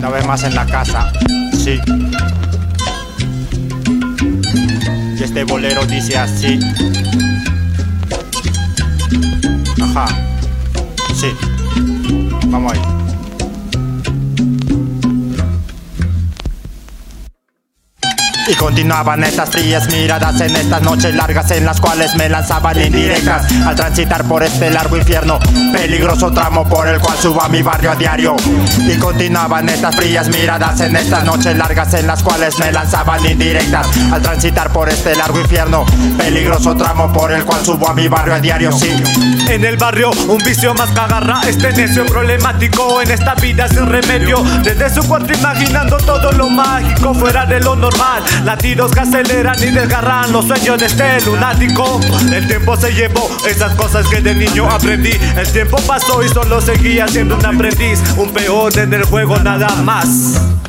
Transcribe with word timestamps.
Una 0.00 0.08
vez 0.08 0.26
más 0.26 0.42
en 0.44 0.54
la 0.54 0.64
casa, 0.64 1.12
sí. 1.52 1.78
Y 5.18 5.22
este 5.22 5.44
bolero 5.44 5.84
dice 5.84 6.16
así. 6.16 6.58
Ajá. 9.78 10.06
Sí. 11.14 11.26
Vamos 12.46 12.72
ahí. 12.72 13.09
Y 18.50 18.54
continuaban 18.56 19.22
estas 19.22 19.48
frías 19.48 19.88
miradas 19.92 20.40
en 20.40 20.56
estas 20.56 20.82
noches 20.82 21.14
largas 21.14 21.52
en 21.52 21.64
las 21.64 21.80
cuales 21.80 22.16
me 22.16 22.28
lanzaban 22.28 22.80
indirectas 22.80 23.46
al 23.64 23.76
transitar 23.76 24.24
por 24.24 24.42
este 24.42 24.70
largo 24.70 24.96
infierno, 24.96 25.38
peligroso 25.72 26.32
tramo 26.32 26.68
por 26.68 26.88
el 26.88 26.98
cual 26.98 27.16
subo 27.16 27.40
a 27.42 27.48
mi 27.48 27.62
barrio 27.62 27.92
a 27.92 27.94
diario. 27.94 28.34
Y 28.88 28.98
continuaban 28.98 29.68
estas 29.68 29.94
frías 29.94 30.28
miradas 30.28 30.80
en 30.80 30.96
estas 30.96 31.22
noches 31.22 31.56
largas 31.56 31.94
en 31.94 32.08
las 32.08 32.24
cuales 32.24 32.58
me 32.58 32.72
lanzaban 32.72 33.24
indirectas 33.24 33.86
al 34.10 34.20
transitar 34.20 34.72
por 34.72 34.88
este 34.88 35.14
largo 35.14 35.40
infierno, 35.40 35.86
peligroso 36.18 36.74
tramo 36.74 37.12
por 37.12 37.30
el 37.30 37.44
cual 37.44 37.64
subo 37.64 37.88
a 37.88 37.94
mi 37.94 38.08
barrio 38.08 38.34
a 38.34 38.40
diario, 38.40 38.72
sí. 38.72 38.90
En 39.48 39.64
el 39.64 39.76
barrio, 39.76 40.10
un 40.26 40.38
vicio 40.38 40.74
más 40.74 40.90
que 40.90 40.98
agarra 40.98 41.42
este 41.46 41.72
necio 41.72 42.04
problemático 42.04 43.00
en 43.00 43.12
esta 43.12 43.36
vida 43.36 43.68
sin 43.68 43.86
remedio. 43.86 44.42
Desde 44.64 44.90
su 44.90 45.06
cuarto 45.06 45.32
imaginando 45.32 45.98
todo 45.98 46.32
lo 46.32 46.50
mágico 46.50 47.14
fuera 47.14 47.46
de 47.46 47.60
lo 47.60 47.76
normal. 47.76 48.24
Latidos 48.44 48.92
que 48.92 49.00
aceleran 49.00 49.56
y 49.62 49.70
desgarran 49.70 50.32
los 50.32 50.46
sueños 50.46 50.78
de 50.78 50.86
este 50.86 51.20
lunático. 51.26 52.00
El 52.32 52.46
tiempo 52.46 52.76
se 52.76 52.92
llevó 52.92 53.30
esas 53.48 53.74
cosas 53.74 54.06
que 54.08 54.20
de 54.20 54.34
niño 54.34 54.68
aprendí. 54.70 55.12
El 55.36 55.50
tiempo 55.52 55.76
pasó 55.86 56.22
y 56.22 56.28
solo 56.28 56.60
seguía 56.60 57.06
siendo 57.08 57.36
un 57.36 57.44
aprendiz. 57.44 58.00
Un 58.16 58.30
peón 58.32 58.78
en 58.78 58.94
el 58.94 59.04
juego 59.04 59.36
nada 59.38 59.68
más. 59.82 60.59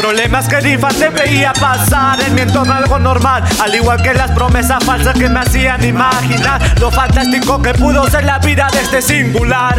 Problemas 0.00 0.48
que 0.48 0.62
ni 0.62 0.78
te 0.78 1.10
veía 1.10 1.52
pasar 1.52 2.18
en 2.22 2.34
mi 2.34 2.40
entorno 2.40 2.72
algo 2.72 2.98
normal. 2.98 3.44
Al 3.60 3.74
igual 3.74 4.02
que 4.02 4.14
las 4.14 4.30
promesas 4.30 4.82
falsas 4.82 5.12
que 5.12 5.28
me 5.28 5.40
hacían 5.40 5.84
imaginar. 5.84 6.58
Lo 6.80 6.90
fantástico 6.90 7.60
que 7.60 7.74
pudo 7.74 8.08
ser 8.08 8.24
la 8.24 8.38
vida 8.38 8.66
de 8.72 8.80
este 8.80 9.02
singular. 9.02 9.76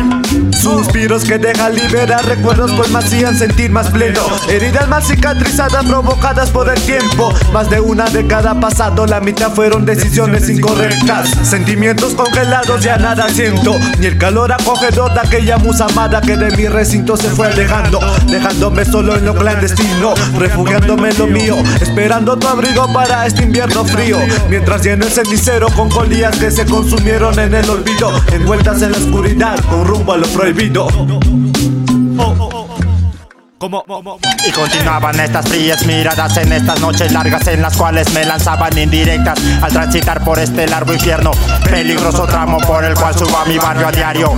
Suspiros 0.52 1.24
que 1.24 1.40
dejan 1.40 1.76
liberar 1.76 2.24
recuerdos 2.24 2.72
pues 2.74 2.92
me 2.92 3.00
hacían 3.00 3.36
sentir 3.36 3.72
más 3.72 3.90
pleno. 3.90 4.22
Heridas 4.48 4.88
más 4.88 5.08
cicatrizadas 5.08 5.84
provocadas 5.86 6.52
por 6.52 6.70
el 6.70 6.80
tiempo. 6.82 7.34
Más 7.52 7.72
de 7.72 7.80
una 7.80 8.06
década 8.06 8.60
pasado 8.60 9.08
la 9.08 9.22
mitad 9.22 9.50
fueron 9.52 9.88
decisiones 9.88 10.48
incorrectas. 10.50 11.32
Sentimientos 11.42 12.14
congelados 12.14 12.84
ya 12.84 12.98
nada 12.98 13.28
siento. 13.30 13.74
Ni 13.98 14.06
el 14.06 14.20
calor 14.20 14.52
acogedor 14.52 15.16
de 15.16 15.22
aquella 15.22 15.58
musa 15.58 15.86
amada 15.86 16.22
que 16.22 16.38
de 16.38 16.56
mi 16.56 16.68
recinto 16.68 17.18
se 17.18 17.32
fue 17.32 17.48
alejando. 17.48 18.00
Dejándome 18.28 18.86
solo 18.86 19.16
en 19.16 19.26
lo 19.26 19.34
clandestino 19.34 20.11
refugiándome 20.38 21.10
en 21.10 21.18
lo 21.18 21.28
mío, 21.28 21.56
esperando 21.82 22.38
tu 22.38 22.48
abrigo 22.48 22.92
para 22.94 23.26
este 23.26 23.44
invierno 23.44 23.84
frío. 23.86 24.18
Mientras 24.50 24.84
lleno 24.84 25.06
el 25.06 25.12
cenicero 25.12 25.68
con 25.76 25.90
colillas 25.90 26.38
que 26.38 26.52
se 26.52 26.66
consumieron 26.66 27.38
en 27.40 27.54
el 27.54 27.70
olvido, 27.70 28.12
envueltas 28.32 28.82
en 28.82 28.92
la 28.92 28.98
oscuridad 28.98 29.60
con 29.66 29.86
rumbo 29.86 30.14
a 30.14 30.18
lo 30.18 30.28
prohibido. 30.28 30.88
Y 33.64 34.52
continuaban 34.52 35.20
estas 35.20 35.48
frías 35.48 35.86
miradas 35.86 36.36
en 36.38 36.52
estas 36.52 36.80
noches 36.80 37.12
largas 37.12 37.46
en 37.48 37.62
las 37.62 37.78
cuales 37.78 38.12
me 38.12 38.26
lanzaban 38.26 38.76
indirectas 38.76 39.40
al 39.62 39.72
transitar 39.72 40.24
por 40.24 40.40
este 40.40 40.66
largo 40.66 40.94
infierno, 40.94 41.30
peligroso 41.70 42.26
tramo 42.26 42.58
por 42.58 42.84
el 42.84 42.96
cual 42.96 43.16
subo 43.16 43.38
a 43.38 43.46
mi 43.46 43.60
barrio 43.60 43.88
a 43.88 43.92
diario. 43.92 44.34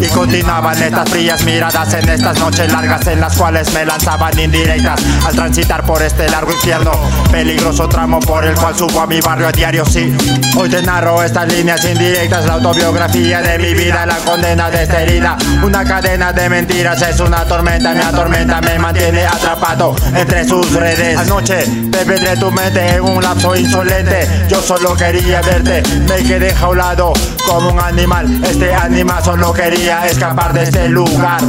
Y 0.00 0.06
continuaban 0.06 0.80
estas 0.80 1.10
frías 1.10 1.42
miradas 1.42 1.92
en 1.92 2.08
estas 2.08 2.38
noches 2.38 2.70
largas 2.70 3.04
en 3.08 3.20
las 3.20 3.36
cuales 3.36 3.72
me 3.74 3.84
lanzaban 3.84 4.38
indirectas 4.38 5.00
al 5.26 5.34
transitar 5.34 5.84
por 5.84 6.00
este 6.00 6.28
largo 6.28 6.52
infierno, 6.52 6.92
peligroso 7.32 7.88
tramo 7.88 8.20
por 8.20 8.44
el 8.44 8.54
cual 8.54 8.76
subo 8.76 9.00
a 9.00 9.08
mi 9.08 9.20
barrio 9.20 9.48
a 9.48 9.52
diario. 9.52 9.84
Sí, 9.86 10.16
hoy 10.56 10.68
te 10.68 10.82
narro 10.82 11.20
estas 11.24 11.52
líneas 11.52 11.84
indirectas, 11.84 12.46
la 12.46 12.52
autobiografía 12.54 13.42
de 13.42 13.58
mi 13.58 13.74
vida, 13.74 14.06
la 14.06 14.18
condena 14.18 14.70
de 14.70 14.84
esta 14.84 15.02
herida, 15.02 15.36
una 15.64 15.84
cadena 15.84 16.32
de 16.32 16.48
mentiras 16.48 17.02
es 17.02 17.18
una 17.18 17.44
tormenta, 17.44 17.92
mi 17.92 18.02
atormenta 18.02 18.60
me 18.68 18.78
mantiene 18.78 19.24
atrapado 19.26 19.94
entre 20.14 20.46
sus 20.46 20.72
redes. 20.72 21.16
Anoche 21.16 21.64
de 21.64 22.36
tu 22.36 22.50
mente 22.50 22.96
en 22.96 23.02
un 23.02 23.22
lapso 23.22 23.56
insolente. 23.56 24.26
Yo 24.48 24.60
solo 24.60 24.94
quería 24.94 25.40
verte, 25.40 25.82
me 26.08 26.22
quedé 26.22 26.54
jaulado 26.54 27.12
como 27.46 27.70
un 27.70 27.80
animal. 27.80 28.42
Este 28.44 28.74
animal 28.74 29.22
solo 29.24 29.52
quería 29.52 30.06
escapar 30.06 30.52
de 30.52 30.64
este 30.64 30.88
lugar. 30.88 31.40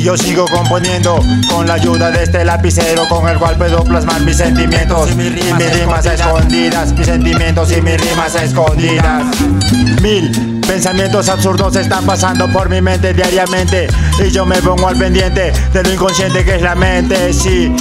Y 0.00 0.02
yo 0.02 0.16
sigo 0.16 0.46
componiendo 0.46 1.22
con 1.50 1.66
la 1.66 1.74
ayuda 1.74 2.10
de 2.10 2.22
este 2.22 2.42
lapicero 2.42 3.06
con 3.06 3.28
el 3.28 3.38
cual 3.38 3.56
puedo 3.56 3.84
plasmar 3.84 4.22
mis 4.22 4.38
sentimientos 4.38 5.10
y 5.10 5.14
mis 5.14 5.30
rimas, 5.30 6.06
escondidas, 6.06 6.94
mis 6.94 7.04
sentimientos 7.06 7.70
y 7.70 7.82
mis 7.82 8.00
rimas 8.00 8.34
escondidas. 8.34 9.24
Mil 10.00 10.62
pensamientos 10.66 11.28
absurdos 11.28 11.76
están 11.76 12.06
pasando 12.06 12.50
por 12.50 12.70
mi 12.70 12.80
mente 12.80 13.12
diariamente 13.12 13.88
y 14.26 14.30
yo 14.30 14.46
me 14.46 14.56
pongo 14.62 14.88
al 14.88 14.96
pendiente 14.96 15.52
de 15.74 15.82
lo 15.82 15.92
inconsciente 15.92 16.46
que 16.46 16.54
es 16.54 16.62
la 16.62 16.74
mente, 16.74 17.34
sí. 17.34 17.76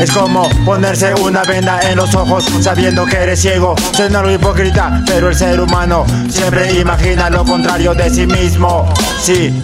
Es 0.00 0.10
como 0.10 0.48
ponerse 0.64 1.14
una 1.22 1.44
venda 1.44 1.78
en 1.88 1.94
los 1.94 2.12
ojos 2.16 2.46
sabiendo 2.60 3.06
que 3.06 3.16
eres 3.16 3.40
ciego. 3.40 3.76
Suena 3.92 4.18
algo 4.18 4.32
hipócrita, 4.32 5.04
pero 5.06 5.28
el 5.28 5.36
ser 5.36 5.60
humano 5.60 6.04
siempre 6.28 6.80
imagina 6.80 7.30
lo 7.30 7.44
contrario 7.44 7.94
de 7.94 8.10
sí 8.10 8.26
mismo. 8.26 8.92
Sí. 9.20 9.54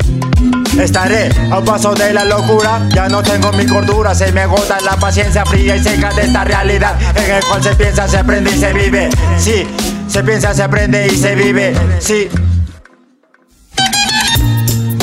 Estaré 0.81 1.31
a 1.51 1.59
un 1.59 1.65
paso 1.65 1.95
de 1.95 2.13
la 2.13 2.25
locura, 2.25 2.87
ya 2.95 3.09
no 3.09 3.23
tengo 3.23 3.51
mi 3.53 3.67
cordura, 3.67 4.15
se 4.15 4.31
me 4.33 4.43
agota 4.43 4.79
la 4.83 4.97
paciencia 4.97 5.45
fría 5.45 5.77
y 5.77 5.83
seca 5.83 6.11
de 6.13 6.23
esta 6.23 6.45
realidad 6.45 6.95
en 7.17 7.35
el 7.35 7.45
cual 7.45 7.63
se 7.63 7.75
piensa, 7.75 8.07
se 8.07 8.19
aprende 8.19 8.51
y 8.55 8.59
se 8.59 8.73
vive. 8.73 9.09
Sí, 9.39 9.67
se 10.09 10.23
piensa, 10.23 10.55
se 10.55 10.63
aprende 10.63 11.07
y 11.07 11.17
se 11.17 11.35
vive. 11.35 11.75
Sí. 11.99 12.29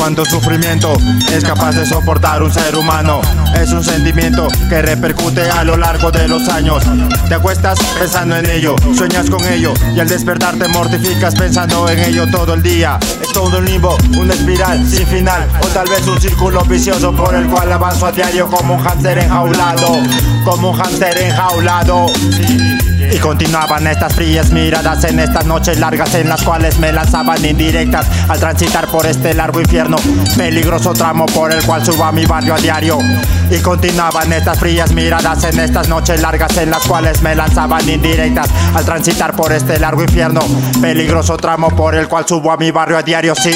Cuánto 0.04 0.26
sufrimiento 0.26 0.92
es 1.32 1.46
capaz 1.46 1.78
de 1.78 1.86
soportar 1.86 2.44
un 2.44 2.52
ser 2.52 2.76
humano. 2.76 3.22
Es 3.56 3.72
un 3.72 3.82
sentimiento 3.82 4.50
que 4.68 4.82
repercute 4.82 5.50
a 5.50 5.64
lo 5.64 5.78
largo 5.78 6.12
de 6.12 6.28
los 6.28 6.50
años. 6.50 6.84
Te 7.30 7.36
acuestas 7.36 7.80
pensando 7.98 8.36
en 8.36 8.50
ello, 8.50 8.76
sueñas 8.98 9.30
con 9.30 9.46
ello 9.46 9.74
y 9.96 10.02
al 10.02 10.10
despertar 10.10 10.58
te 10.58 10.68
mortificas 10.68 11.36
pensando 11.36 11.88
en 11.88 12.00
ello 12.00 12.30
todo 12.30 12.54
el 12.54 12.62
día. 12.62 13.00
Es 13.22 13.32
todo 13.32 13.60
un 13.60 13.64
limbo, 13.64 13.96
una 14.18 14.34
espiral 14.34 14.86
sin 14.86 15.08
final 15.08 15.48
o 15.62 15.68
tal 15.68 15.88
vez 15.88 16.06
un 16.06 16.20
círculo 16.20 16.66
vicioso 16.66 17.16
por 17.16 17.34
el 17.34 17.48
cual 17.48 17.72
avanzo 17.72 18.08
a 18.08 18.12
diario 18.12 18.50
como 18.50 18.76
un 18.76 18.84
hámster 18.84 19.20
enjaulado, 19.20 19.88
como 20.44 20.72
un 20.72 20.78
hámster 20.80 21.18
enjaulado. 21.18 22.08
Y 23.14 23.20
continuaban 23.20 23.86
estas 23.86 24.16
frías 24.16 24.50
miradas 24.50 25.04
en 25.04 25.20
estas 25.20 25.46
noches 25.46 25.80
largas 25.80 26.16
en 26.16 26.30
las 26.30 26.42
cuales 26.42 26.80
me 26.80 26.92
lanzaban 26.92 27.46
indirectas 27.46 28.08
al 28.28 28.40
transitar 28.40 28.88
por 28.88 29.06
este 29.06 29.36
largo 29.36 29.62
infierno, 29.62 29.98
peligroso 30.36 30.94
tramo 30.94 31.28
por 31.28 31.52
el 31.52 31.64
cual 31.64 31.86
subo 31.86 32.06
a 32.06 32.12
mi 32.12 32.26
barrio 32.26 32.56
a 32.56 32.58
diario. 32.58 32.98
Y 33.52 33.60
continuaban 33.60 34.34
estas 34.34 34.58
frías 34.58 34.92
miradas 34.94 35.44
en 35.44 35.60
estas 35.60 35.90
noches 35.90 36.22
largas 36.22 36.58
en 36.58 36.72
las 36.72 36.88
cuales 36.88 37.22
me 37.22 37.36
lanzaban 37.36 37.88
indirectas 37.88 38.50
al 38.74 38.84
transitar 38.84 39.36
por 39.36 39.52
este 39.54 39.80
largo 39.80 40.02
infierno, 40.02 40.42
peligroso 40.82 41.38
tramo 41.38 41.70
por 41.70 41.94
el 41.94 42.08
cual 42.08 42.26
subo 42.28 42.52
a 42.52 42.58
mi 42.58 42.72
barrio 42.72 42.98
a 42.98 43.04
diario, 43.04 43.36
sí. 43.36 43.52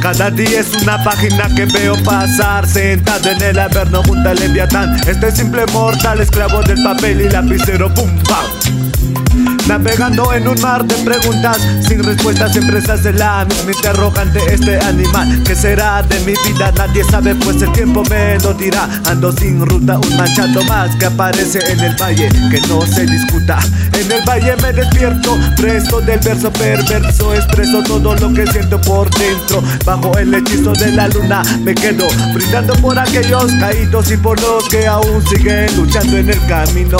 Cada 0.00 0.30
día 0.30 0.60
es 0.60 0.82
una 0.82 1.02
página 1.02 1.48
que 1.54 1.66
veo 1.66 1.94
pasar 2.04 2.66
Sentado 2.66 3.30
en 3.30 3.42
el 3.42 3.58
averno 3.58 4.02
junto 4.04 4.28
al 4.28 4.38
leviatán. 4.38 4.96
Este 5.06 5.30
simple 5.30 5.66
mortal 5.72 6.20
esclavo 6.20 6.62
del 6.62 6.82
papel 6.82 7.20
y 7.20 7.28
lapicero 7.28 7.92
pum 7.92 8.10
pam 8.24 9.19
Navegando 9.66 10.32
en 10.34 10.48
un 10.48 10.60
mar 10.60 10.84
de 10.84 10.94
preguntas 11.04 11.58
Sin 11.86 12.02
respuesta 12.02 12.48
siempre 12.48 12.78
hace 12.78 13.12
la 13.12 13.44
misma 13.44 13.72
interrogante. 13.72 14.40
Este 14.52 14.78
animal, 14.80 15.42
¿qué 15.44 15.54
será 15.54 16.02
de 16.02 16.18
mi 16.20 16.34
vida? 16.46 16.72
Nadie 16.76 17.04
sabe 17.04 17.34
pues 17.34 17.62
el 17.62 17.72
tiempo 17.72 18.02
me 18.10 18.38
lo 18.40 18.52
dirá. 18.54 18.88
Ando 19.06 19.32
sin 19.32 19.64
ruta, 19.64 19.98
un 19.98 20.16
manchado 20.16 20.62
más 20.64 20.94
que 20.96 21.06
aparece 21.06 21.58
en 21.70 21.80
el 21.80 21.96
valle 22.00 22.28
Que 22.50 22.60
no 22.68 22.84
se 22.86 23.06
discuta. 23.06 23.58
En 23.92 24.10
el 24.10 24.22
valle 24.26 24.56
me 24.56 24.72
despierto, 24.72 25.38
presto 25.56 26.00
del 26.00 26.18
verso 26.20 26.52
perverso 26.52 27.34
Expreso 27.34 27.82
todo 27.82 28.14
lo 28.14 28.32
que 28.32 28.46
siento 28.46 28.80
por 28.80 29.10
dentro. 29.10 29.62
Bajo 29.84 30.16
el 30.18 30.34
hechizo 30.34 30.72
de 30.72 30.92
la 30.92 31.08
luna 31.08 31.42
me 31.62 31.74
quedo 31.74 32.06
Brindando 32.34 32.74
por 32.76 32.98
aquellos 32.98 33.52
caídos 33.60 34.10
y 34.10 34.16
por 34.16 34.40
los 34.40 34.68
que 34.68 34.86
aún 34.86 35.24
siguen 35.26 35.76
luchando 35.76 36.16
en 36.16 36.30
el 36.30 36.46
camino 36.46 36.98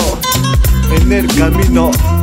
En 0.91 1.11
el 1.11 1.27
camino 1.35 2.20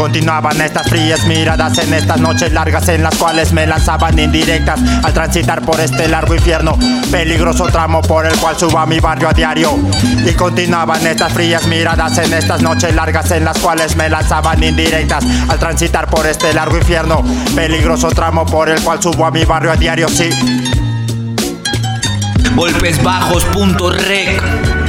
continuaban 0.00 0.58
estas 0.62 0.88
frías 0.88 1.26
miradas 1.26 1.76
en 1.76 1.92
estas 1.92 2.18
noches 2.18 2.50
largas 2.54 2.88
en 2.88 3.02
las 3.02 3.14
cuales 3.16 3.52
me 3.52 3.66
lanzaban 3.66 4.18
indirectas 4.18 4.80
al 5.04 5.12
transitar 5.12 5.60
por 5.60 5.78
este 5.78 6.08
largo 6.08 6.34
infierno. 6.34 6.78
Peligroso 7.10 7.66
tramo 7.66 8.00
por 8.00 8.24
el 8.24 8.34
cual 8.38 8.58
subo 8.58 8.78
a 8.78 8.86
mi 8.86 8.98
barrio 8.98 9.28
a 9.28 9.34
diario. 9.34 9.78
Y 10.24 10.32
continuaban 10.32 11.06
estas 11.06 11.34
frías 11.34 11.66
miradas 11.66 12.16
en 12.16 12.32
estas 12.32 12.62
noches 12.62 12.94
largas 12.94 13.30
en 13.32 13.44
las 13.44 13.58
cuales 13.58 13.94
me 13.94 14.08
lanzaban 14.08 14.62
indirectas 14.62 15.22
al 15.50 15.58
transitar 15.58 16.08
por 16.08 16.26
este 16.26 16.54
largo 16.54 16.78
infierno. 16.78 17.22
Peligroso 17.54 18.08
tramo 18.08 18.46
por 18.46 18.70
el 18.70 18.80
cual 18.80 19.02
subo 19.02 19.26
a 19.26 19.30
mi 19.30 19.44
barrio 19.44 19.70
a 19.70 19.76
diario, 19.76 20.08
sí. 20.08 20.30
Golpesbajos.rec 22.54 24.79